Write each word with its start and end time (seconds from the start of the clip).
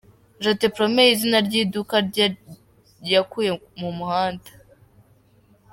Je 0.45 0.49
te 0.59 0.67
promets, 0.75 1.11
izina 1.13 1.37
ry’iduka 1.47 1.95
rye 2.07 2.25
yakuye 3.11 3.51
mu 3.79 3.89
muhanda. 3.97 4.49